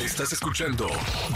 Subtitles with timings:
[0.00, 0.88] Estás escuchando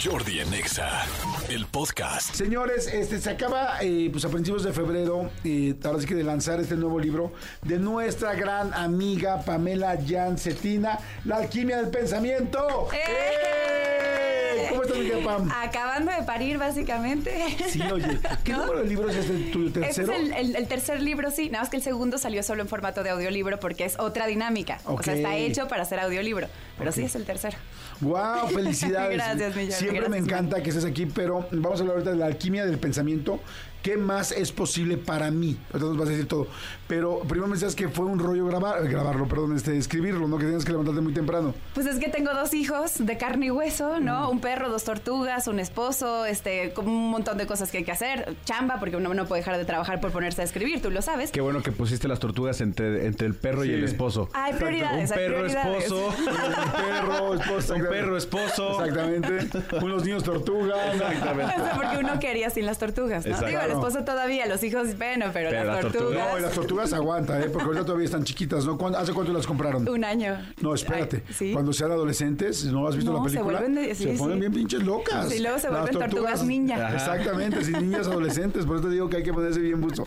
[0.04, 1.06] Jordi en Exa,
[1.48, 2.34] el podcast.
[2.34, 6.24] Señores, este se acaba eh, pues a principios de febrero, eh, ahora sí que de
[6.24, 7.32] lanzar este nuevo libro
[7.62, 12.88] de nuestra gran amiga Pamela Jan Cetina, La alquimia del pensamiento.
[12.92, 14.66] ¡Eh!
[14.69, 14.78] ¿Cómo estás, mi querida Pam?
[15.62, 17.56] Acabando de parir, básicamente.
[17.68, 18.58] Sí, oye, ¿qué ¿No?
[18.66, 20.12] número de libros es el Este tercero?
[20.12, 21.48] es el, el- el tercer libro, sí.
[21.50, 24.78] Nada más que el segundo salió solo en formato de audiolibro porque es otra dinámica.
[24.84, 26.48] O sea, está hecho para ser audiolibro.
[26.78, 27.06] Pero sí Ok.
[27.06, 27.56] es el tercero.
[28.00, 29.16] Wow, felicidades.
[29.16, 32.10] Gracias, mi Jordi, Siempre me gracias, encanta que estés aquí, pero vamos a hablar ahorita
[32.12, 33.41] de la alquimia del pensamiento.
[33.83, 35.57] ¿Qué más es posible para mí?
[35.73, 36.47] Ahorita nos vas a decir todo.
[36.87, 40.39] Pero primero me decías que fue un rollo grabar, grabarlo, perdón, este, escribirlo, ¿no?
[40.39, 41.55] Que tienes que levantarte muy temprano.
[41.75, 44.28] Pues es que tengo dos hijos de carne y hueso, ¿no?
[44.31, 47.92] Un perro, dos tortugas, un esposo, este, como un montón de cosas que hay que
[47.92, 48.34] hacer.
[48.45, 51.31] Chamba, porque uno no puede dejar de trabajar por ponerse a escribir, tú lo sabes.
[51.31, 53.70] Qué bueno que pusiste las tortugas entre, entre el perro Sí.
[53.70, 54.28] y el esposo.
[54.33, 55.84] Hay prioridades, Un hay perro prioridades.
[55.84, 56.09] esposo.
[56.19, 57.75] Un perro, esposo.
[57.75, 58.84] Un perro esposo.
[58.84, 59.61] Exactamente.
[59.83, 60.94] Unos niños tortugas.
[60.94, 61.55] Exactamente.
[61.61, 63.39] O sea, porque uno quería sin las tortugas, ¿no?
[63.41, 66.10] Digo, el esposo todavía, los hijos, bueno, pero, Pero las las tortugas.
[66.12, 67.48] tortugas- No, y las tortugas aguanta, ¿eh?
[67.50, 68.76] Porque ahorita todavía están chiquitas, ¿no?
[68.78, 69.88] ¿Cuándo- ¿Hace cuánto las compraron?
[69.88, 70.36] Un año.
[70.60, 71.22] No, espérate.
[71.26, 71.52] Ay, ¿sí?
[71.52, 73.58] Cuando sean adolescentes, ¿no has visto No, la se película?
[73.60, 74.41] vuelven de- sí, se ponen sí.
[74.41, 75.28] bien pinches locas.
[75.28, 76.41] Sí, luego se Las vuelven tortugas.
[76.41, 76.94] Ajá.
[76.94, 78.64] Exactamente, sí, niñas adolescentes.
[78.66, 80.04] Por eso te digo que hay que ponerse bien buzo.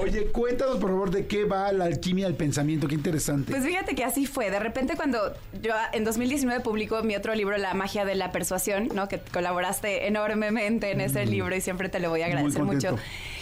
[0.00, 2.88] Oye, cuéntanos, por favor, de qué va la alquimia del pensamiento.
[2.88, 3.52] Qué interesante.
[3.52, 4.50] Pues fíjate que así fue.
[4.50, 5.18] De repente cuando
[5.62, 9.08] yo en 2019 publicó mi otro libro, La magia de la persuasión, ¿no?
[9.08, 12.96] Que colaboraste enormemente en ese libro y siempre te lo voy a agradecer mucho.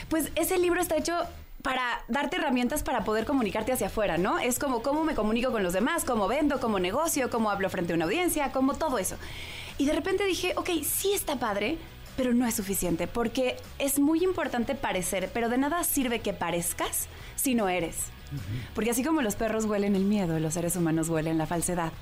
[0.08, 1.14] Pues ese libro está hecho
[1.62, 4.38] para darte herramientas para poder comunicarte hacia afuera, ¿no?
[4.38, 7.92] Es como cómo me comunico con los demás, cómo vendo, cómo negocio, cómo hablo frente
[7.92, 9.16] a una audiencia, cómo todo eso.
[9.78, 11.76] Y de repente dije, ok, sí está padre,
[12.16, 17.08] pero no es suficiente, porque es muy importante parecer, pero de nada sirve que parezcas
[17.34, 17.96] si no eres.
[18.74, 21.92] Porque así como los perros huelen el miedo, los seres humanos huelen la falsedad.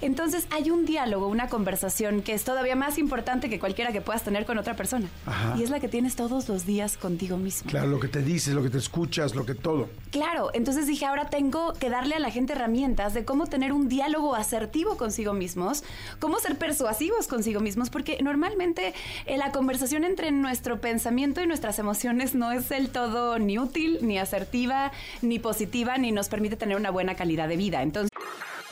[0.00, 4.22] Entonces hay un diálogo, una conversación que es todavía más importante que cualquiera que puedas
[4.22, 5.08] tener con otra persona.
[5.26, 5.56] Ajá.
[5.58, 7.70] Y es la que tienes todos los días contigo mismo.
[7.70, 9.88] Claro, lo que te dices, lo que te escuchas, lo que todo.
[10.10, 13.88] Claro, entonces dije, ahora tengo que darle a la gente herramientas de cómo tener un
[13.88, 15.84] diálogo asertivo consigo mismos,
[16.18, 18.94] cómo ser persuasivos consigo mismos, porque normalmente
[19.26, 23.98] eh, la conversación entre nuestro pensamiento y nuestras emociones no es del todo ni útil,
[24.02, 27.82] ni asertiva, ni positiva, ni nos permite tener una buena calidad de vida.
[27.82, 28.10] Entonces,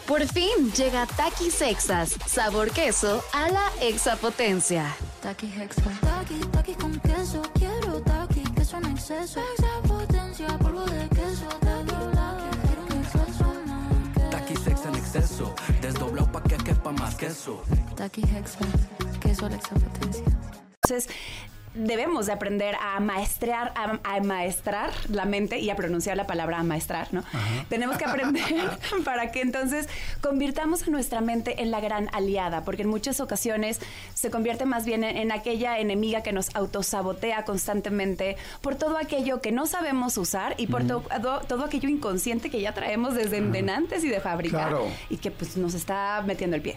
[0.07, 4.85] Por fin llega Taki Sexas, sabor queso a la exapotencia.
[5.23, 5.83] Taki Hexa.
[6.01, 7.41] Taki, taki con queso.
[7.55, 9.41] Quiero taki, queso en exceso.
[9.55, 11.47] Exapotencia, polvo de queso.
[11.61, 11.95] Taki,
[12.67, 14.31] quiero un exceso más.
[14.31, 17.63] Taki sex en exceso, desdoblado pa' que quepa más queso.
[17.97, 18.59] Taki Hexa.
[19.21, 20.25] Queso a la exapotencia.
[20.85, 21.09] Entonces,
[21.75, 26.59] debemos de aprender a maestrear, a, a maestrar la mente y a pronunciar la palabra
[26.59, 27.25] amaestrar, ¿no?
[27.69, 28.43] Tenemos que aprender
[29.05, 29.89] para que entonces
[30.21, 33.81] convirtamos a nuestra mente en la gran aliada, porque en muchas ocasiones
[34.15, 39.41] se convierte más bien en, en aquella enemiga que nos autosabotea constantemente por todo aquello
[39.41, 43.41] que no sabemos usar y por to- todo, todo aquello inconsciente que ya traemos desde
[43.41, 44.87] de antes y de fábrica Claro.
[45.09, 46.77] y que pues nos está metiendo el pie.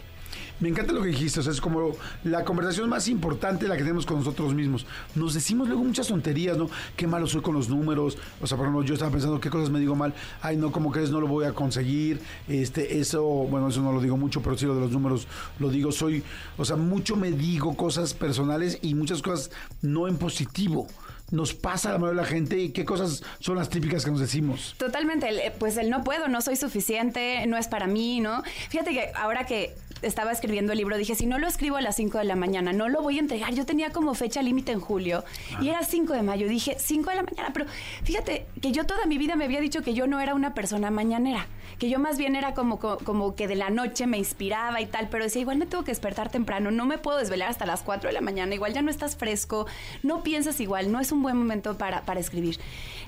[0.59, 1.91] Me encanta lo que dijiste, o sea, es como
[2.23, 4.85] la conversación más importante la que tenemos con nosotros mismos.
[5.13, 6.69] Nos decimos luego muchas tonterías, ¿no?
[6.95, 9.69] Qué malo soy con los números, o sea, por ejemplo, yo estaba pensando qué cosas
[9.69, 13.67] me digo mal, ay, no, como crees, no lo voy a conseguir, este, eso, bueno,
[13.67, 15.27] eso no lo digo mucho, pero sí lo de los números
[15.59, 16.23] lo digo, soy,
[16.57, 19.51] o sea, mucho me digo cosas personales y muchas cosas
[19.81, 20.87] no en positivo.
[21.31, 24.11] Nos pasa a la mayoría de la gente y qué cosas son las típicas que
[24.11, 24.75] nos decimos.
[24.77, 28.43] Totalmente, eh, pues el no puedo, no soy suficiente, no es para mí, ¿no?
[28.69, 31.95] Fíjate que ahora que estaba escribiendo el libro, dije, si no lo escribo a las
[31.95, 33.53] 5 de la mañana, no lo voy a entregar.
[33.55, 35.23] Yo tenía como fecha límite en julio
[35.61, 36.47] y era 5 de mayo.
[36.47, 37.65] Dije, 5 de la mañana, pero
[38.03, 40.91] fíjate que yo toda mi vida me había dicho que yo no era una persona
[40.91, 41.47] mañanera,
[41.79, 44.85] que yo más bien era como, co- como que de la noche me inspiraba y
[44.85, 47.81] tal, pero decía, igual me tengo que despertar temprano, no me puedo desvelar hasta las
[47.81, 49.65] 4 de la mañana, igual ya no estás fresco,
[50.03, 52.59] no piensas igual, no es un buen momento para, para escribir.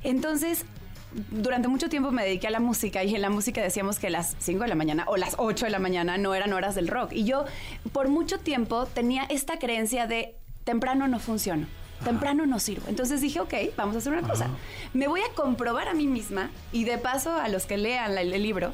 [0.03, 0.65] Entonces,
[1.31, 4.35] durante mucho tiempo me dediqué a la música y en la música decíamos que las
[4.39, 7.11] 5 de la mañana o las 8 de la mañana no eran horas del rock.
[7.13, 7.45] Y yo
[7.91, 11.67] por mucho tiempo tenía esta creencia de temprano no funciono.
[12.03, 12.85] Temprano no sirvo.
[12.89, 14.47] Entonces dije, ok, vamos a hacer una cosa.
[14.93, 18.21] Me voy a comprobar a mí misma y de paso a los que lean la-
[18.21, 18.73] el libro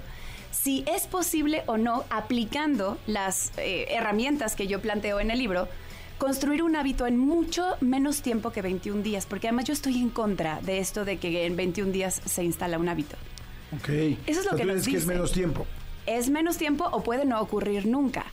[0.52, 5.68] si es posible o no, aplicando las eh, herramientas que yo planteo en el libro,
[6.18, 10.10] construir un hábito en mucho menos tiempo que 21 días, porque además yo estoy en
[10.10, 13.16] contra de esto de que en 21 días se instala un hábito.
[13.76, 13.90] Ok.
[13.90, 15.66] Eso es O lo sea, que tú nos dices que es menos tiempo.
[16.06, 18.26] Es menos tiempo o puede no ocurrir nunca.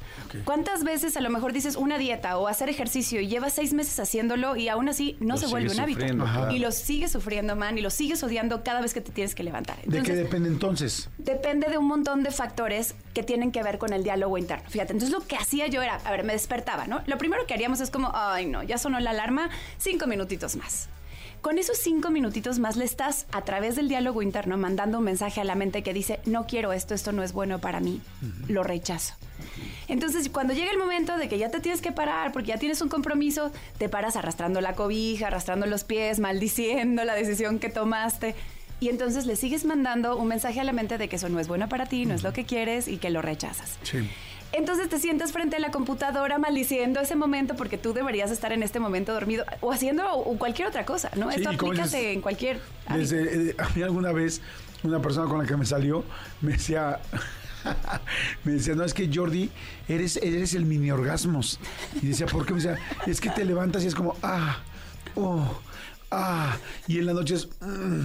[0.45, 3.99] ¿Cuántas veces a lo mejor dices una dieta o hacer ejercicio y llevas seis meses
[3.99, 6.07] haciéndolo y aún así no Lo se vuelve un hábito?
[6.07, 6.53] claro.
[6.53, 9.43] Y lo sigues sufriendo, man, y lo sigues odiando cada vez que te tienes que
[9.43, 9.77] levantar.
[9.85, 11.09] ¿De qué depende entonces?
[11.19, 14.69] Depende de un montón de factores que tienen que ver con el diálogo interno.
[14.69, 17.03] Fíjate, entonces lo que hacía yo era, a ver, me despertaba, ¿no?
[17.07, 20.89] Lo primero que haríamos es como, ay, no, ya sonó la alarma, cinco minutitos más.
[21.41, 25.41] Con esos cinco minutitos más le estás, a través del diálogo interno, mandando un mensaje
[25.41, 28.03] a la mente que dice, no quiero esto, esto no es bueno para mí,
[28.47, 29.15] lo rechazo.
[29.89, 32.83] Entonces, cuando llega el momento de que ya te tienes que parar, porque ya tienes
[32.83, 38.35] un compromiso, te paras arrastrando la cobija, arrastrando los pies, maldiciendo la decisión que tomaste.
[38.79, 41.49] Y entonces le sigues mandando un mensaje a la mente de que eso no es
[41.49, 43.79] bueno para ti, no es lo que quieres y que lo rechazas.
[43.83, 44.09] Sí.
[44.53, 48.63] Entonces te sientas frente a la computadora maldiciendo ese momento porque tú deberías estar en
[48.63, 51.31] este momento dormido o haciendo o cualquier otra cosa, ¿no?
[51.31, 52.61] Sí, Esto dices, en cualquier...
[52.93, 54.41] Desde, eh, a mí alguna vez,
[54.83, 56.05] una persona con la que me salió,
[56.41, 56.99] me decía,
[58.45, 59.51] me decía, no, es que Jordi,
[59.89, 61.61] eres, eres el mini orgasmos.
[62.03, 62.55] Y decía, ¿por qué?
[62.55, 64.59] Me decía, es que te levantas y es como, ah,
[65.15, 65.61] oh,
[66.11, 66.57] ah,
[66.89, 68.03] y en la noche es, mm,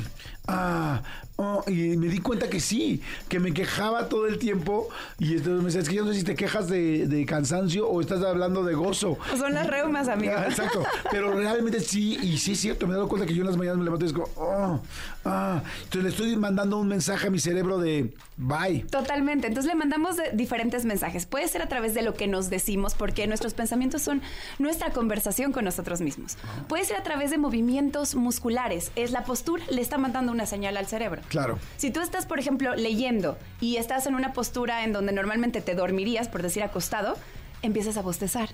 [0.47, 1.01] ah,
[1.38, 4.88] oh, y me di cuenta que sí, que me quejaba todo el tiempo.
[5.19, 7.88] Y entonces me decía, es que yo no sé si te quejas de, de cansancio
[7.88, 9.18] o estás hablando de gozo.
[9.38, 10.33] Son las reumas, amigo.
[10.38, 10.83] Ah, exacto.
[11.12, 13.57] Pero realmente sí, y sí es cierto, me he dado cuenta que yo en las
[13.57, 14.80] mañanas me levanto y es como, oh,
[15.25, 15.62] ah.
[15.83, 18.86] Entonces le estoy mandando un mensaje a mi cerebro de bye.
[18.92, 19.47] Totalmente.
[19.47, 21.25] Entonces le mandamos de- diferentes mensajes.
[21.25, 24.21] Puede ser a través de lo que nos decimos, porque nuestros pensamientos son
[24.59, 26.38] nuestra conversación con nosotros mismos.
[26.68, 28.92] Puede ser a través de movimientos musculares.
[28.95, 31.21] Es la postura, le está mandando una señal al cerebro.
[31.29, 31.57] Claro.
[31.77, 35.73] Si tú estás, por ejemplo, leyendo y estás en una postura en donde normalmente te
[35.73, 37.17] dormirías, por decir acostado,
[37.65, 38.50] empiezas a bostezar.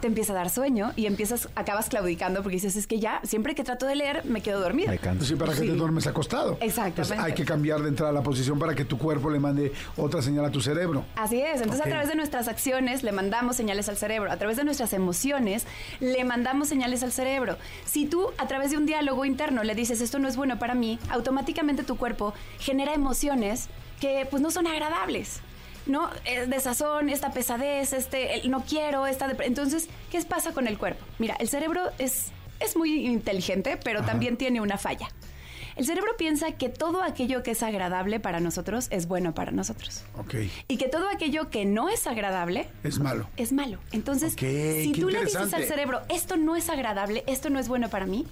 [0.00, 3.54] Te empieza a dar sueño y empiezas, acabas claudicando porque dices, es que ya, siempre
[3.54, 4.90] que trato de leer, me quedo dormida.
[4.90, 5.24] Me canso.
[5.24, 5.66] Sí, para que Sí.
[5.66, 6.58] te duermes acostado.
[6.60, 7.02] Exactamente.
[7.02, 10.22] Entonces hay que cambiar de entrada la posición para que tu cuerpo le mande otra
[10.22, 11.04] señal a tu cerebro.
[11.16, 14.56] Así es, entonces a través de nuestras acciones le mandamos señales al cerebro, a través
[14.56, 15.66] de nuestras emociones
[16.00, 17.56] le mandamos señales al cerebro.
[17.84, 20.74] Si tú a través de un diálogo interno le dices esto no es bueno para
[20.74, 23.68] mí, automáticamente tu cuerpo genera emociones
[24.00, 25.40] que pues no son agradables.
[25.86, 26.10] ¿No?
[26.24, 31.04] Es desazón, esta pesadez, este el no quiero, esta entonces, ¿qué pasa con el cuerpo?
[31.18, 32.26] Mira, el cerebro es
[32.60, 35.08] es muy inteligente, pero también tiene una falla.
[35.74, 40.04] El cerebro piensa que todo aquello que es agradable para nosotros es bueno para nosotros
[40.18, 40.34] Ok.
[40.68, 43.26] y que todo aquello que no es agradable Es malo.
[43.38, 43.78] es malo.
[43.90, 44.40] Entonces, Ok,
[44.82, 48.04] si tú le dices al cerebro, esto no es agradable, esto no es bueno para
[48.06, 48.26] mí,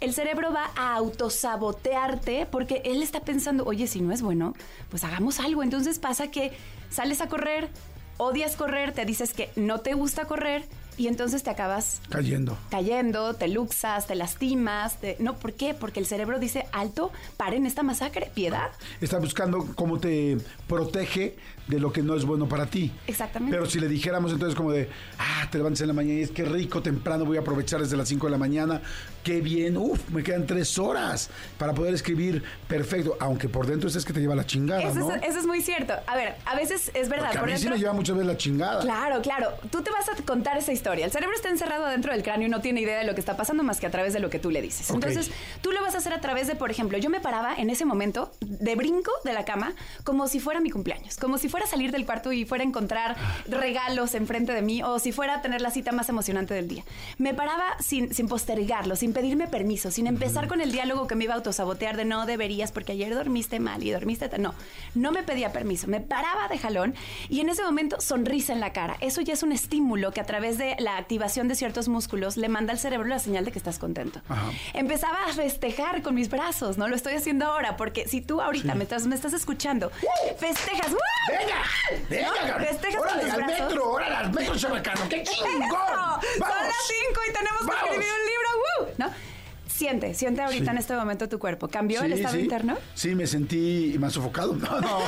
[0.00, 4.54] el cerebro va a autosabotearte porque él está pensando, oye, si no es bueno,
[4.90, 5.62] pues hagamos algo.
[5.62, 6.52] Entonces pasa que
[6.90, 7.68] sales a correr,
[8.16, 10.64] odias correr, te dices que no te gusta correr
[10.96, 12.56] y entonces te acabas Cayendo.
[12.70, 15.00] cayendo, te luxas, te lastimas.
[15.00, 15.74] te- No, ¿por qué?
[15.74, 18.70] Porque el cerebro dice, alto, paren esta masacre, piedad.
[19.00, 20.38] Está buscando cómo te
[20.68, 21.36] protege
[21.68, 22.92] de lo que no es bueno para ti.
[23.06, 23.56] Exactamente.
[23.56, 24.88] Pero si le dijéramos entonces como de,
[25.18, 27.96] ah, te levantas en la mañana y es que rico, temprano voy a aprovechar desde
[27.96, 28.82] las 5 de la mañana,
[29.22, 34.04] qué bien, uf, me quedan tres horas para poder escribir perfecto, aunque por dentro es
[34.04, 35.14] que te lleva la chingada, Eso, ¿no?
[35.14, 35.94] es, eso es muy cierto.
[36.06, 37.26] A ver, a veces es verdad.
[37.28, 38.80] Porque a por mí sí dentro- me lleva muchas veces la chingada.
[38.82, 39.48] Claro, claro.
[39.70, 40.83] Tú te vas a contar esa historia.
[40.92, 43.36] El cerebro está encerrado dentro del cráneo y no tiene idea de lo que está
[43.36, 44.90] pasando más que a través de lo que tú le dices.
[44.90, 45.30] Entonces,
[45.62, 47.84] tú lo vas a hacer a través de, por ejemplo, yo me paraba en ese
[47.84, 49.72] momento de brinco de la cama
[50.04, 52.66] como si fuera mi cumpleaños, como si fuera a salir del cuarto y fuera a
[52.66, 53.16] encontrar
[53.48, 56.84] regalos enfrente de mí o si fuera a tener la cita más emocionante del día.
[57.18, 61.24] Me paraba sin, sin postergarlo, sin pedirme permiso, sin empezar con el diálogo que me
[61.24, 64.28] iba a autosabotear de no deberías porque ayer dormiste mal y dormiste...
[64.28, 64.38] ta-".
[64.38, 64.54] No,
[64.94, 66.94] no me pedía permiso, me paraba de jalón
[67.28, 68.96] y en ese momento sonrisa en la cara.
[69.00, 72.48] Eso ya es un estímulo que a través de la activación de ciertos músculos le
[72.48, 74.20] manda al cerebro la señal de que estás contento.
[74.28, 74.50] Ajá.
[74.72, 76.88] Empezaba a festejar con mis brazos, ¿no?
[76.88, 79.90] Lo estoy haciendo ahora porque si tú ahorita me, estás, me estás escuchando,
[80.38, 80.92] festejas.
[80.92, 80.96] ¡uh!
[81.28, 81.62] ¡Venga!
[82.10, 82.64] ¡Venga, ¿No?
[82.64, 83.66] Festejas con ¡Órale, al brazos.
[83.66, 83.90] metro!
[83.90, 85.08] ¡Órale, al metro, chabacano!
[85.08, 85.60] ¡Qué chingón!
[85.62, 85.70] ¡Eso!
[85.78, 86.20] ¡Vamos!
[86.38, 86.76] Son las
[87.08, 87.82] 5 y tenemos que ¡Vamos!
[87.84, 88.48] escribir un libro.
[88.58, 88.94] ¡Woo!
[88.98, 89.33] ¿No?
[89.74, 90.70] Siente, siente ahorita Sí.
[90.70, 91.66] en este momento tu cuerpo.
[91.66, 92.42] ¿Cambió el estado sí.
[92.42, 92.76] interno?
[92.94, 94.54] Sí, me sentí más sofocado.
[94.64, 94.98] No, no.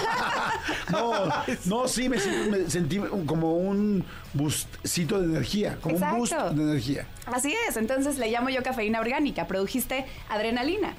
[0.90, 1.32] No,
[1.66, 4.04] no, sí, me, sentí- me sentí como un
[4.34, 7.06] boostcito de energía, como un boost de energía.
[7.26, 10.94] Así es, entonces le llamo yo cafeína orgánica, produjiste adrenalina.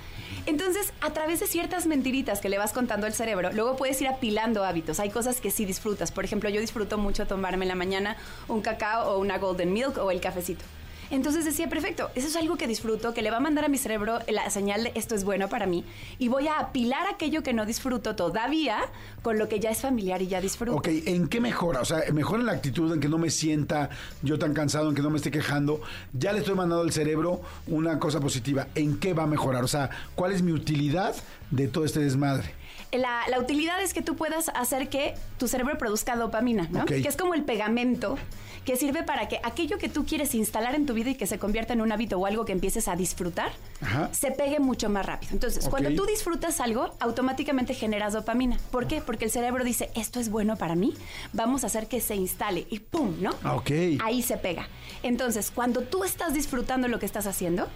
[0.46, 4.08] Entonces, a través de ciertas mentiritas que le vas contando al cerebro, luego puedes ir
[4.08, 5.00] apilando hábitos.
[5.02, 6.12] Hay cosas que sí disfrutas.
[6.12, 8.16] Por ejemplo, yo disfruto mucho tomarme en la mañana
[8.48, 10.64] un cacao o una golden milk o el cafecito.
[11.10, 13.78] Entonces decía, perfecto, eso es algo que disfruto, que le va a mandar a mi
[13.78, 15.84] cerebro la señal de esto es bueno para mí
[16.20, 18.80] y voy a apilar aquello que no disfruto todavía
[19.22, 20.78] con lo que ya es familiar y ya disfruto.
[20.78, 21.82] Ok, ¿en qué mejora?
[21.82, 23.90] O sea, mejora la actitud, en que no me sienta
[24.22, 25.82] yo tan cansado, en que no me esté quejando.
[26.14, 28.68] Ya le estoy mandando al cerebro una cosa positiva.
[28.76, 29.64] ¿En qué va a mejorar?
[29.64, 31.16] O sea, ¿cuál es mi utilidad
[31.52, 32.54] de todo este desmadre?
[32.98, 36.86] La, la utilidad es que tú puedas hacer que tu cerebro produzca dopamina, ¿no?
[36.86, 38.18] Que es como el pegamento
[38.66, 41.40] que sirve para que aquello que tú quieres instalar en tu vida y que se
[41.40, 44.10] convierta en un hábito o algo que empieces a disfrutar, Ajá.
[44.14, 45.32] se pegue mucho más rápido.
[45.32, 48.58] Entonces, cuando tú disfrutas algo, automáticamente generas dopamina.
[48.70, 49.00] ¿Por qué?
[49.00, 50.94] Porque el cerebro dice, esto es bueno para mí,
[51.32, 53.16] vamos a hacer que se instale y ¡pum!
[53.22, 53.32] ¿no?
[53.42, 53.72] Ah, ok.
[54.04, 54.68] Ahí se pega.
[55.02, 57.70] Entonces, cuando tú estás disfrutando lo que estás haciendo,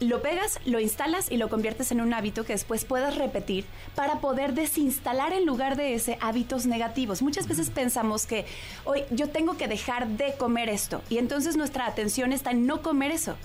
[0.00, 4.20] lo pegas, lo instalas y lo conviertes en un hábito que después puedas repetir para
[4.20, 7.22] poder desinstalar en lugar de ese hábitos negativos.
[7.22, 8.44] Muchas veces pensamos que
[8.84, 12.82] hoy yo tengo que dejar de comer esto y entonces nuestra atención está en no
[12.82, 13.36] comer eso.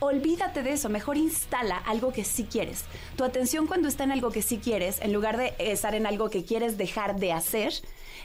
[0.00, 2.84] Olvídate de eso, mejor instala algo que sí quieres.
[3.16, 6.30] Tu atención cuando está en algo que sí quieres, en lugar de estar en algo
[6.30, 7.72] que quieres dejar de hacer,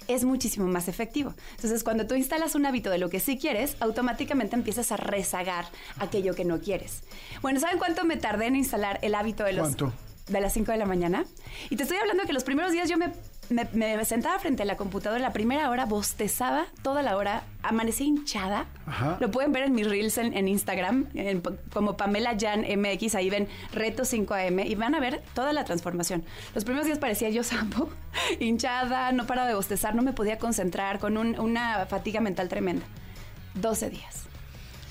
[0.07, 1.33] es muchísimo más efectivo.
[1.55, 5.65] Entonces, cuando tú instalas un hábito de lo que sí quieres, automáticamente empiezas a rezagar
[5.98, 7.03] aquello que no quieres.
[7.41, 9.93] Bueno, ¿saben cuánto me tardé en instalar el hábito de los ¿Cuánto?
[10.27, 11.25] de las 5 de la mañana?
[11.69, 13.12] Y te estoy hablando que los primeros días yo me,
[13.50, 18.05] me- me sentaba frente a la computadora la primera hora, bostezaba toda la hora, amanecí
[18.05, 18.65] hinchada.
[18.85, 19.17] Ajá.
[19.19, 21.41] Lo pueden ver en mis reels en, en Instagram, en-
[21.73, 26.23] como Pamela Jan MX, ahí ven Reto 5am y van a ver toda la transformación.
[26.55, 27.89] Los primeros días parecía yo sapo,
[28.39, 32.85] hinchada, no paraba de bostezar, no me podía concentrar, con un- una fatiga mental tremenda.
[33.55, 34.23] 12 días.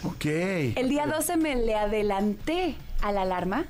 [0.05, 0.25] Ok.
[0.27, 3.67] El día 12 me le adelanté a la alarma,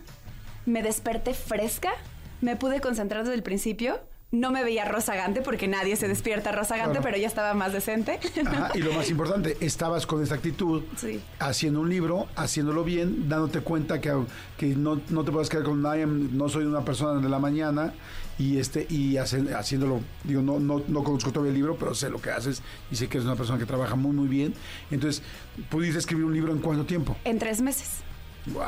[0.67, 1.93] me desperté fresca,
[2.41, 4.01] me pude concentrar desde el principio.
[4.33, 7.05] No me veía rozagante porque nadie se despierta rozagante, Claro.
[7.05, 8.19] pero ya estaba más decente.
[8.47, 11.21] Ajá, y lo más importante, estabas con esta actitud, Sí.
[11.39, 14.11] haciendo un libro, haciéndolo bien, dándote cuenta que,
[14.57, 17.93] que no, no te puedes quedar con nadie, no soy una persona de la mañana,
[18.39, 22.09] y este y hace- haciéndolo, digo, no, no, no conozco todavía el libro, pero sé
[22.09, 24.55] lo que haces y sé que eres una persona que trabaja muy, muy bien.
[24.91, 25.23] Entonces,
[25.69, 27.15] ¿pudiste escribir un libro en cuánto tiempo?
[27.25, 27.99] en tres meses.
[28.47, 28.65] ¡Wow!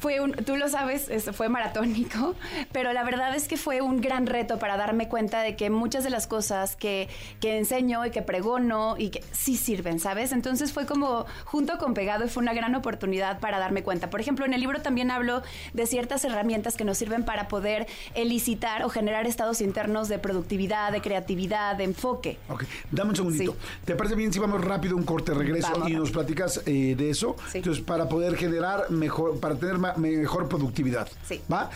[0.00, 2.34] Fue un, tú lo sabes, es- fue maratónico,
[2.72, 6.04] pero la verdad es que fue un gran reto para darme cuenta de que muchas
[6.04, 7.08] de las cosas que,
[7.40, 10.32] que enseño y que pregono y que sí sirven, ¿sabes?
[10.32, 14.08] Entonces fue como junto con pegado y fue una gran oportunidad para darme cuenta.
[14.10, 17.86] Por ejemplo, en el libro también hablo de ciertas herramientas que nos sirven para poder
[18.14, 22.38] elicitar o generar estados internos de productividad, de creatividad, de enfoque.
[22.48, 23.52] Ok, dame un segundito.
[23.52, 23.58] Sí.
[23.84, 27.10] ¿Te parece bien si vamos rápido un corte regreso Vamos y nos platicas eh, de
[27.10, 27.36] eso?
[27.50, 27.58] Sí.
[27.58, 31.08] Entonces, para poder generar mejor, para tener ma- mejor productividad.
[31.26, 31.42] Sí.
[31.50, 31.70] ¿Va?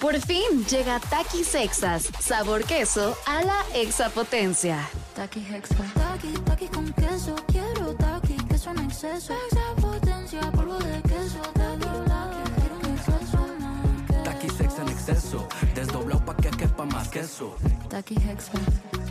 [0.00, 4.86] Por fin llega Takis Exas, sabor queso a la exapotencia.
[5.14, 5.74] Taki Hexa.
[5.94, 7.34] Taki, taki con queso.
[7.46, 9.32] Quiero taki, queso en exceso.
[9.32, 11.40] Extra potencia, polvo de queso.
[11.54, 14.22] Taki, taki, quiero un exceso.
[14.22, 17.56] Taqui sex en exceso, desdoblado pa' que quepa más queso.
[17.88, 18.52] Taki Hexa.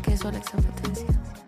[0.03, 1.45] Queso a la extra potencia.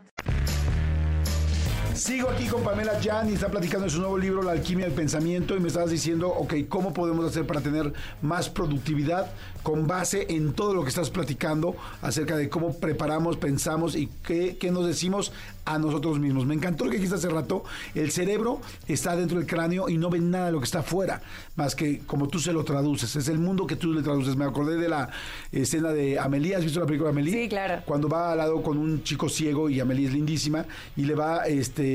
[1.98, 4.94] Sigo aquí con Pamela Jan y está platicando de su nuevo libro, La alquimia del
[4.94, 9.32] pensamiento, y me estabas diciendo, ok, ¿cómo podemos hacer para tener más productividad
[9.63, 14.58] con base en todo lo que estás platicando acerca de cómo preparamos, pensamos y qué,
[14.60, 15.32] qué nos decimos
[15.66, 16.46] a nosotros mismos?
[16.46, 17.63] Me encantó lo que dijiste hace rato,
[17.96, 21.24] el cerebro está dentro del cráneo y no ve nada de lo que está afuera,
[21.56, 24.36] más que como tú se lo traduces, es el mundo que tú le traduces.
[24.36, 25.10] Me acordé de la
[25.51, 27.34] escena de Amelie, ¿has visto la película de Amelie?
[27.34, 27.82] Sí, claro.
[27.88, 30.63] cuando va al lado con un chico ciego y Amelie es lindísima
[30.96, 31.87] y le va este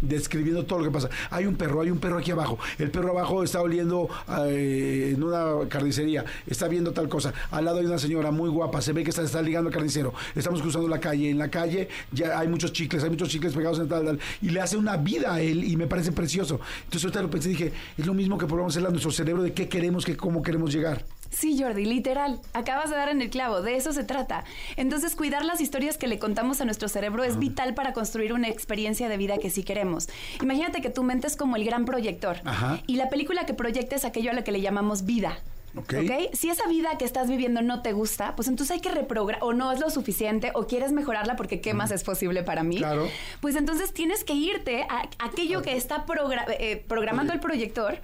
[0.00, 1.08] describiendo todo lo que pasa.
[1.30, 2.58] Hay un perro, hay un perro aquí abajo.
[2.78, 4.08] El perro abajo está oliendo
[4.48, 7.32] eh, en una carnicería, está viendo tal cosa.
[7.50, 10.12] Al lado hay una señora muy guapa, se ve que está, ligando al carnicero.
[10.34, 13.78] Estamos cruzando la calle, en la calle ya hay muchos chicles, hay muchos chicles pegados
[13.78, 16.60] en tal, tal, y le hace una vida a él y me parece precioso.
[16.84, 19.42] Entonces ahorita lo pensé y dije, es lo mismo que podemos hacer a nuestro cerebro
[19.42, 21.04] de qué queremos, que cómo queremos llegar.
[21.36, 22.40] Sí, Jordi, literal.
[22.54, 24.44] Acabas de dar en el clavo, de eso se trata.
[24.76, 28.48] Entonces, cuidar las historias que le contamos a nuestro cerebro es vital para construir una
[28.48, 30.08] experiencia de vida que sí queremos.
[30.40, 32.80] Imagínate que tu mente es como el gran proyector Ajá.
[32.86, 35.38] y la película que proyecta es aquello a lo que le llamamos vida.
[35.76, 35.94] Ok.
[36.32, 39.52] Si esa vida que estás viviendo no te gusta, pues entonces hay que reprogramar, o
[39.52, 42.78] no es lo suficiente, o quieres mejorarla porque qué más es posible para mí.
[42.78, 43.08] Claro.
[43.40, 47.98] Pues entonces tienes que irte a aquello que está progra- eh, programando el proyector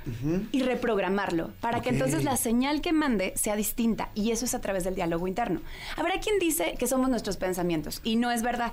[0.52, 4.60] y reprogramarlo para que entonces la señal que mande sea distinta y eso es a
[4.60, 5.60] través del diálogo interno.
[5.96, 8.72] Habrá quien dice que somos nuestros pensamientos y no es verdad.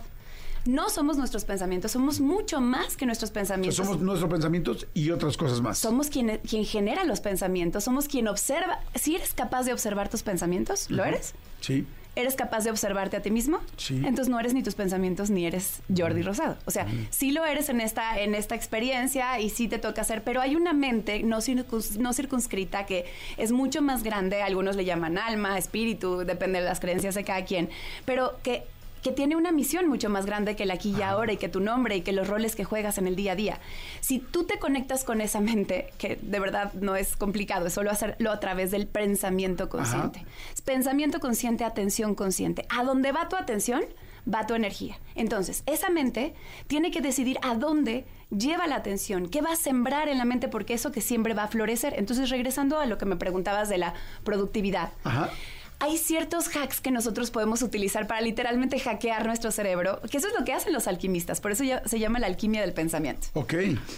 [0.65, 3.75] No somos nuestros pensamientos, somos mucho más que nuestros O sea, pensamientos.
[3.75, 5.77] somos nuestros pensamientos y otras cosas más.
[5.77, 8.79] Somos quien, quien genera los pensamientos, somos quien observa.
[8.95, 11.33] Si eres capaz de observar tus pensamientos, ¿lo eres?
[11.61, 11.85] Sí.
[12.15, 13.59] ¿Eres capaz de observarte a ti mismo?
[13.77, 13.95] Sí.
[13.97, 16.57] Entonces no eres ni tus pensamientos ni eres Jordi Rosado.
[16.65, 20.23] O sea, sí lo eres en esta, en esta experiencia y sí te toca hacer,
[20.23, 23.05] pero hay una mente no, circuns- no circunscrita que
[23.37, 27.45] es mucho más grande, algunos le llaman alma, espíritu, depende de las creencias de cada
[27.45, 27.69] quien,
[28.05, 28.63] pero que
[29.01, 31.59] que tiene una misión mucho más grande que el aquí y ahora y que tu
[31.59, 33.59] nombre y que los roles que juegas en el día a día.
[34.01, 37.91] Si tú te conectas con esa mente, que de verdad no es complicado, es solo
[37.91, 40.25] hacerlo a través del pensamiento consciente.
[40.65, 42.65] Pensamiento consciente, atención consciente.
[42.69, 43.83] A dónde va tu atención,
[44.31, 44.97] va tu energía.
[45.15, 46.33] Entonces, esa mente
[46.67, 50.47] tiene que decidir a dónde lleva la atención, qué va a sembrar en la mente,
[50.47, 51.95] porque eso que siempre va a florecer.
[51.97, 54.91] Entonces, regresando a lo que me preguntabas de la productividad.
[55.03, 55.29] Ajá.
[55.81, 60.33] Hay ciertos hacks que nosotros podemos utilizar para literalmente hackear nuestro cerebro, que eso es
[60.37, 63.27] lo que hacen los alquimistas, por eso ya se llama la alquimia del pensamiento.
[63.33, 63.53] Ok.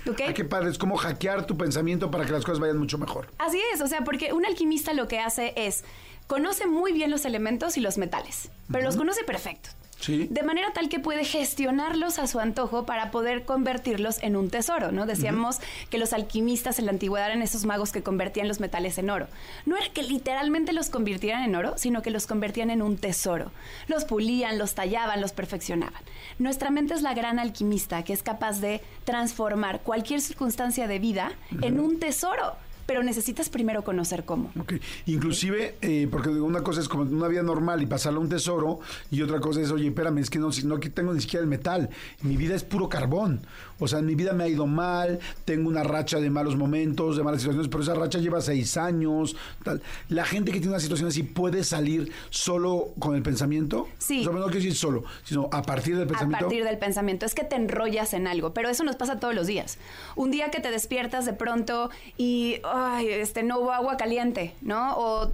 [0.08, 0.22] Ok.
[0.28, 0.70] Ay, qué padre.
[0.70, 3.30] Es como hackear tu pensamiento para que las cosas vayan mucho mejor.
[3.40, 5.84] Así es, o sea, porque un alquimista lo que hace es,
[6.28, 9.72] conoce muy bien los elementos y los metales, pero los conoce perfecto.
[10.02, 10.28] Sí.
[10.30, 14.92] De manera tal que puede gestionarlos a su antojo para poder convertirlos en un tesoro,
[14.92, 15.06] ¿no?
[15.06, 19.10] Decíamos que los alquimistas en la antigüedad eran esos magos que convertían los metales en
[19.10, 19.28] oro.
[19.66, 23.52] No era que literalmente los convirtieran en oro, sino que los convertían en un tesoro.
[23.88, 26.02] Los pulían, los tallaban, los perfeccionaban.
[26.40, 31.32] Nuestra mente es la gran alquimista que es capaz de transformar cualquier circunstancia de vida
[31.62, 32.56] en un tesoro.
[32.92, 34.52] Pero necesitas primero conocer cómo.
[34.60, 34.74] Ok.
[35.06, 38.82] Inclusive, eh, porque una cosa es como una vida normal y pasarle a un tesoro,
[39.10, 41.90] y otra cosa es, oye, espérame, es que no, tengo ni siquiera el metal.
[42.22, 43.48] Mi vida es puro carbón.
[43.80, 47.24] O sea, mi vida me ha ido mal, tengo una racha de malos momentos, de
[47.24, 49.38] malas situaciones, pero esa racha lleva seis años.
[49.64, 49.82] Tal.
[50.10, 53.88] La gente que tiene una situación así puede salir solo con el pensamiento.
[54.00, 54.20] Sí.
[54.20, 56.46] O sea, no quiero decir solo, sino a partir del A pensamiento.
[56.46, 57.26] partir del pensamiento.
[57.26, 59.78] Es que te enrollas en algo, pero eso nos pasa todos los días.
[60.18, 64.96] Un día que te despiertas de pronto y ay, este, no hubo agua caliente, ¿no?
[64.98, 65.32] O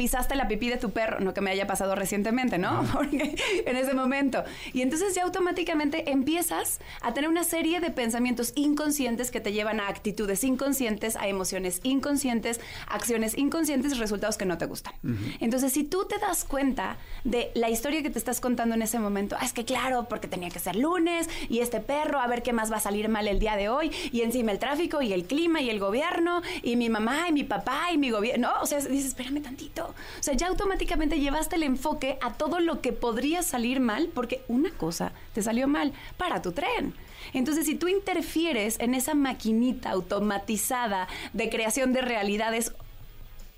[0.00, 2.86] pisaste la pipí de tu perro, no que me haya pasado recientemente, ¿no?
[2.94, 4.42] Porque en ese momento.
[4.72, 9.78] Y entonces ya automáticamente empiezas a tener una serie de pensamientos inconscientes que te llevan
[9.78, 14.94] a actitudes inconscientes, a emociones inconscientes, acciones inconscientes y resultados que no te gustan.
[15.38, 18.98] Entonces, si tú te das cuenta de la historia que te estás contando en ese
[18.98, 22.42] momento, ah, es que claro, porque tenía que ser lunes y este perro, a ver
[22.42, 25.12] qué más va a salir mal el día de hoy, y encima el tráfico y
[25.12, 28.62] el clima y el gobierno, y mi mamá y mi papá y mi gobierno, ¿no?
[28.62, 29.89] O sea, dices, espérame tantito.
[29.90, 34.42] O sea, ya automáticamente llevaste el enfoque a todo lo que podría salir mal, porque
[34.48, 36.94] una cosa te salió mal para tu tren.
[37.32, 42.72] Entonces, si tú interfieres en esa maquinita automatizada de creación de realidades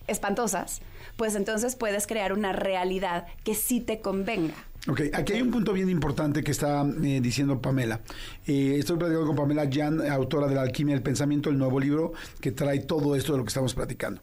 [0.07, 0.83] espantosas,
[1.16, 4.55] pues entonces puedes crear una realidad que sí te convenga.
[4.88, 8.01] Ok, aquí hay un punto bien importante que está eh, diciendo Pamela.
[8.47, 12.14] Eh, estoy platicando con Pamela Jan, autora de La Alquimia del Pensamiento, el nuevo libro
[12.40, 14.21] que trae todo esto de lo que estamos platicando.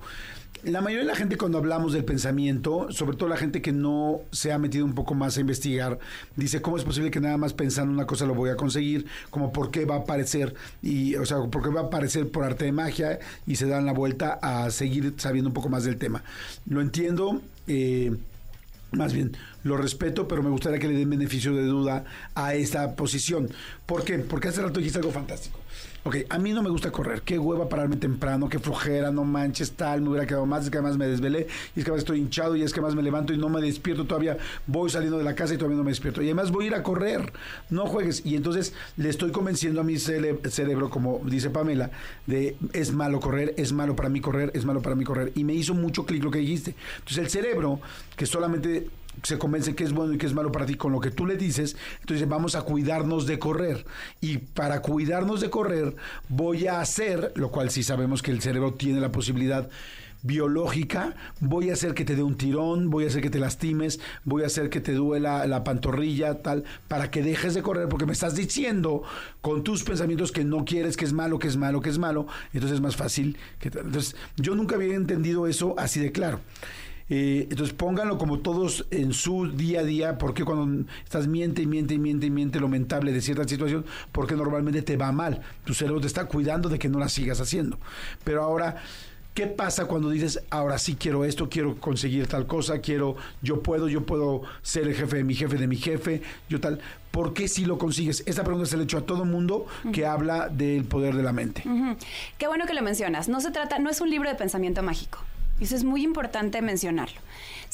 [0.64, 4.20] La mayoría de la gente cuando hablamos del pensamiento, sobre todo la gente que no
[4.32, 6.00] se ha metido un poco más a investigar,
[6.36, 9.06] dice, ¿cómo es posible que nada más pensando una cosa lo voy a conseguir?
[9.30, 12.44] Como por qué va a aparecer, y, o sea, por qué va a aparecer por
[12.44, 15.98] arte de magia y se dan la vuelta a seguir sabiendo un poco más del
[15.98, 16.24] tema.
[16.68, 17.42] Lo entiendo.
[17.68, 18.18] eh,
[18.92, 22.96] más bien, lo respeto, pero me gustaría que le den beneficio de duda a esta
[22.96, 23.50] posición.
[23.86, 24.18] ¿Por qué?
[24.18, 25.59] Porque hace rato dijiste algo fantástico.
[26.04, 27.24] Ok, a mí no me gusta correr.
[27.24, 30.78] Qué hueva pararme temprano, qué flojera, no manches, tal, me hubiera quedado más, es que
[30.78, 33.34] además me desvelé, y es que además estoy hinchado, y es que además me levanto
[33.34, 36.22] y no me despierto todavía, voy saliendo de la casa y todavía no me despierto.
[36.22, 37.34] Y además voy a ir a correr,
[37.70, 38.26] no juegues.
[38.26, 41.92] Y entonces le estoy convenciendo a mi cerebro, como dice Pamela,
[42.28, 45.34] de es malo correr, es malo para mí correr, es malo para mí correr.
[45.36, 46.76] Y me hizo mucho clic lo que dijiste.
[47.00, 47.82] Entonces el cerebro,
[48.16, 48.88] que solamente
[49.24, 51.26] se convence que es bueno y que es malo para ti con lo que tú
[51.26, 53.86] le dices, entonces vamos a cuidarnos de correr.
[54.22, 55.96] Y para cuidarnos de correr,
[56.28, 59.70] voy a hacer, lo cual sí sabemos que el cerebro tiene la posibilidad
[60.22, 64.00] biológica, voy a hacer que te dé un tirón, voy a hacer que te lastimes,
[64.26, 68.06] voy a hacer que te duela la pantorrilla, tal, para que dejes de correr, porque
[68.06, 69.04] me estás diciendo
[69.42, 72.28] con tus pensamientos que no quieres, que es malo, que es malo, que es malo,
[72.54, 73.38] entonces es más fácil.
[73.60, 76.42] Que entonces, yo nunca había entendido eso así de claro.
[77.10, 81.66] Eh, entonces pónganlo como todos en su día a día, porque cuando estás miente y
[81.66, 85.42] miente y miente y miente lo mentable de cierta situación, porque normalmente te va mal.
[85.66, 87.80] Tu cerebro te está cuidando de que no la sigas haciendo.
[88.24, 88.78] Pero ahora,
[89.34, 93.88] ¿qué pasa cuando dices, ahora sí quiero esto, quiero conseguir tal cosa, quiero, yo puedo,
[93.88, 96.80] yo puedo ser el jefe de mi jefe, de mi jefe, yo tal?
[97.10, 98.24] ¿Por qué si lo consigues?
[98.28, 101.34] Esta pregunta se le he hecho a todo mundo que habla del poder de la
[101.34, 101.64] mente.
[102.38, 103.30] Qué bueno que lo mencionas.
[103.30, 105.18] No se trata, no es un libro de pensamiento mágico.
[105.60, 107.20] Y Eso es muy importante mencionarlo.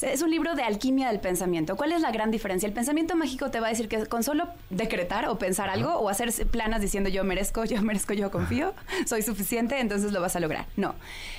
[0.01, 1.77] Es un libro de alquimia del pensamiento.
[1.77, 2.67] ¿Cuál es la gran diferencia?
[2.67, 6.09] El pensamiento mágico te va a decir que con solo decretar o pensar algo o
[6.09, 8.73] hacer planas diciendo yo merezco, yo merezco, yo confío,
[9.05, 10.65] soy suficiente, entonces lo vas a lograr.
[10.75, 10.95] No.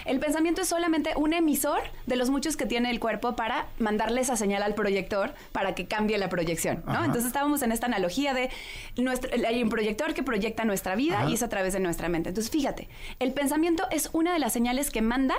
[0.06, 4.22] El pensamiento es solamente un emisor de los muchos que tiene el cuerpo para mandarle
[4.22, 7.04] esa señal al proyector para que cambie la proyección, ¿no?
[7.04, 8.48] Entonces estábamos en esta analogía de
[8.96, 12.30] nuestro, hay un proyector que proyecta nuestra vida y es a través de nuestra mente.
[12.30, 15.36] Entonces, fíjate, el pensamiento es una de las señales que manda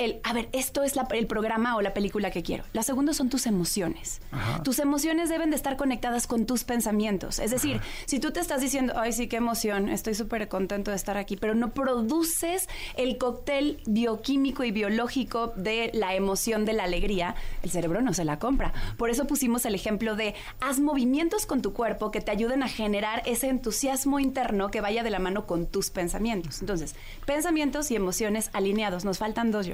[0.00, 2.64] el, a ver, esto es la- el programa o la película que quiero.
[2.72, 4.20] La segunda son tus emociones.
[4.64, 7.38] Tus emociones deben de estar conectadas con tus pensamientos.
[7.38, 10.96] Es decir, si tú te estás diciendo, ay, sí, qué emoción, estoy súper contento de
[10.96, 16.84] estar aquí, pero no produces el cóctel bioquímico y biológico de la emoción de la
[16.84, 18.72] alegría, el cerebro no se la compra.
[18.96, 22.68] Por eso pusimos el ejemplo de haz movimientos con tu cuerpo que te ayuden a
[22.68, 26.60] generar ese entusiasmo interno que vaya de la mano con tus pensamientos.
[26.60, 26.94] Entonces,
[27.26, 29.04] pensamientos y emociones alineados.
[29.04, 29.66] Nos faltan dos,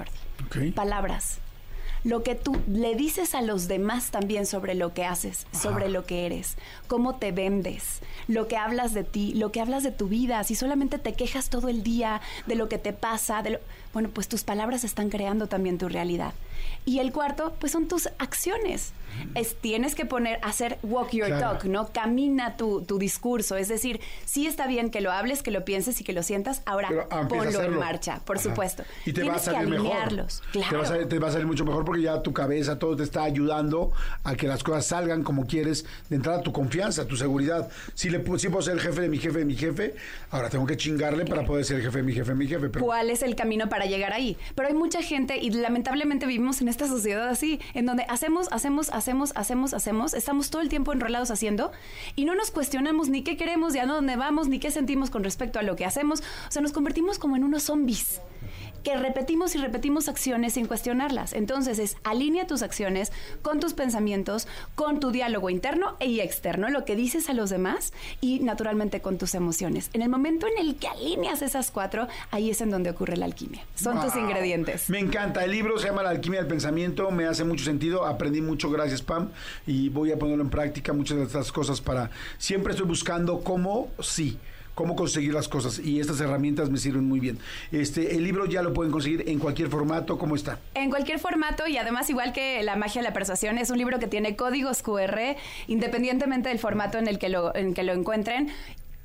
[0.52, 0.72] Jordi.
[0.72, 1.38] Palabras.
[2.04, 6.04] Lo que tú le dices a los demás también sobre lo que haces, sobre lo
[6.04, 10.08] que eres, cómo te vendes, lo que hablas de ti, lo que hablas de tu
[10.08, 13.58] vida, si solamente te quejas todo el día de lo que te pasa, de lo,
[13.94, 16.34] bueno, pues tus palabras están creando también tu realidad.
[16.84, 18.92] Y el cuarto, pues son tus acciones.
[19.36, 21.52] Es, tienes que poner, hacer walk your Claro.
[21.52, 21.92] talk, ¿no?
[21.92, 23.56] Camina tu, tu discurso.
[23.56, 26.62] Es decir, sí está bien que lo hables, que lo pienses y que lo sientas.
[26.66, 28.48] Ahora, Pero ah, ponlo en marcha, por Ajá.
[28.48, 28.82] supuesto.
[29.06, 30.08] Y te va a Tienes salir que mejor.
[30.08, 30.26] Claro.
[30.68, 32.96] Te va, a salir, te va a salir mucho mejor porque ya tu cabeza, todo
[32.96, 33.92] te está ayudando
[34.24, 35.84] a que las cosas salgan como quieres.
[36.08, 37.68] De entrada, tu confianza, tu seguridad.
[37.94, 39.94] Si, le, si puedo ser el jefe de mi jefe de mi jefe,
[40.30, 42.68] ahora tengo que chingarle para poder ser el jefe de mi jefe de mi jefe.
[42.68, 44.36] Pero cuál es el camino para llegar ahí.
[44.56, 48.90] Pero hay mucha gente y lamentablemente vivimos en esta sociedad así, en donde hacemos, hacemos,
[48.90, 51.72] hacemos, hacemos, hacemos, estamos todo el tiempo enrolados haciendo
[52.16, 55.24] y no nos cuestionamos ni qué queremos, ni a dónde vamos, ni qué sentimos con
[55.24, 56.20] respecto a lo que hacemos.
[56.20, 58.20] O sea, nos convertimos como en unos zombies
[58.84, 61.32] que repetimos y repetimos acciones sin cuestionarlas.
[61.32, 63.10] Entonces es alinea tus acciones
[63.42, 67.92] con tus pensamientos, con tu diálogo interno y externo, lo que dices a los demás
[68.20, 69.90] y naturalmente con tus emociones.
[69.94, 73.24] En el momento en el que alineas esas cuatro, ahí es en donde ocurre la
[73.24, 73.64] alquimia.
[73.74, 74.90] Son tus ingredientes.
[74.90, 75.44] Me encanta.
[75.44, 77.10] El libro se llama La alquimia del pensamiento.
[77.10, 78.04] Me hace mucho sentido.
[78.04, 78.70] Aprendí mucho.
[78.70, 79.30] Gracias, Pam.
[79.66, 82.10] Y voy a ponerlo en práctica muchas de estas cosas para.
[82.38, 84.38] Siempre estoy buscando cómo sí.
[84.74, 87.38] Cómo conseguir las cosas y estas herramientas me sirven muy bien.
[87.72, 90.18] Este, el libro ya lo pueden conseguir en cualquier formato.
[90.18, 90.58] ¿Cómo está?
[90.74, 93.98] En cualquier formato y además igual que La magia de la persuasión es un libro
[93.98, 98.50] que tiene códigos QR independientemente del formato en el que lo, en que lo encuentren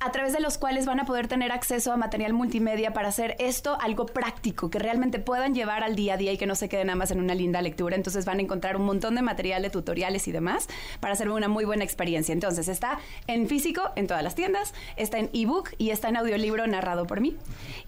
[0.02, 3.36] a través de los cuales van a poder tener acceso a material multimedia para hacer
[3.38, 6.70] esto algo práctico, que realmente puedan llevar al día a día y que no se
[6.70, 7.96] quede nada más en una linda lectura.
[7.96, 10.68] Entonces van a encontrar un montón de material de tutoriales y demás
[11.00, 12.32] para hacer una muy buena experiencia.
[12.32, 16.66] Entonces está en físico en todas las tiendas, está en ebook y está en audiolibro
[16.66, 17.36] narrado por mí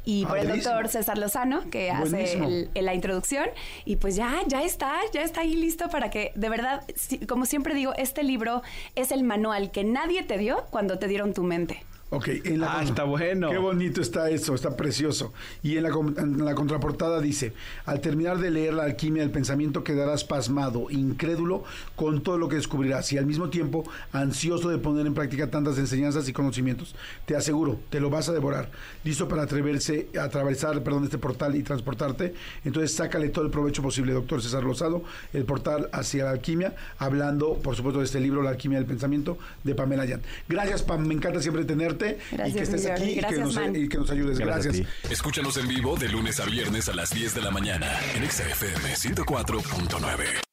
[0.05, 3.47] y por el doctor César Lozano, que hace el, la introducción
[3.87, 7.47] y pues ya, ya está, ya está ahí listo para que de verdad, si- como
[7.47, 8.61] siempre digo, este libro
[8.97, 11.83] es el manual que nadie te dio cuando te dieron tu mente.
[12.15, 13.49] Ok, en la Ah, está bueno.
[13.49, 15.33] Qué bonito está eso, está precioso.
[15.63, 17.55] Y en la, com- en la contraportada dice,
[17.87, 21.65] al terminar de leer la alquimia del pensamiento quedarás pasmado, incrédulo
[21.97, 25.79] con todo lo que descubrirás y al mismo tiempo ansioso de poner en práctica tantas
[25.79, 26.95] enseñanzas y conocimientos.
[27.25, 28.69] Te aseguro, te lo vas a devorar.
[29.05, 32.35] Listo para atreverse, atravesar perdón, este portal y transportarte.
[32.67, 37.55] Entonces sácale todo el provecho posible, doctor César Lozado, el portal hacia la alquimia, hablando,
[37.55, 40.21] por supuesto, de este libro, La alquimia del pensamiento, de Pamela Yan.
[40.47, 43.11] Gracias, Pam, me encanta siempre tenerte y Gracias, que estés aquí Jordi.
[43.11, 44.39] y que, Gracias, nos, y que nos ayudes.
[44.39, 45.11] Gracias Gracias.
[45.11, 48.95] Escúchanos en vivo de lunes a viernes a las 10 de la mañana en XFM
[48.95, 50.52] 104.9.